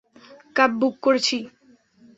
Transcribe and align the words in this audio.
Cab 0.55 0.71
book 0.79 0.95
করেছি। 1.05 1.37